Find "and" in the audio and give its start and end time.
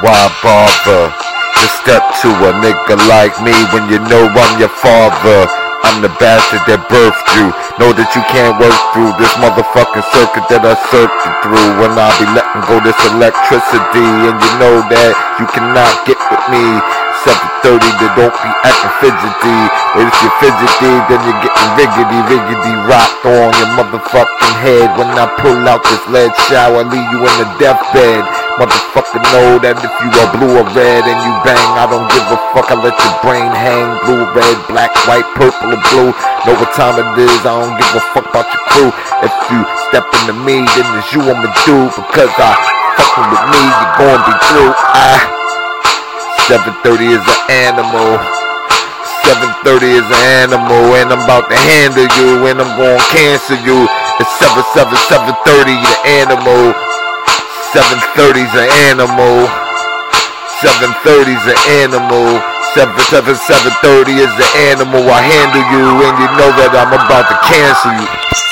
14.24-14.36, 31.08-31.20, 51.00-51.08, 52.44-52.60, 66.02-66.18